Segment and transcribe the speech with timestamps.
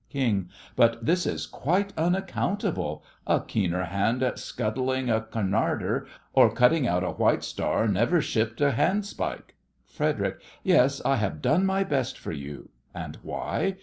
[0.09, 6.87] KING: But this is quite unaccountable; a keener hand at scuttling a Cunarder or cutting
[6.87, 9.53] out a White Star never shipped a handspike.
[9.85, 12.69] FREDERIC: Yes, I have done my best for you.
[12.95, 13.77] And why?